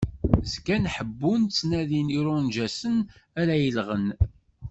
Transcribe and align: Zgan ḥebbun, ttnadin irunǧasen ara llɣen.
Zgan 0.53 0.85
ḥebbun, 0.95 1.41
ttnadin 1.45 2.13
irunǧasen 2.17 2.97
ara 3.39 3.55
llɣen. 3.75 4.07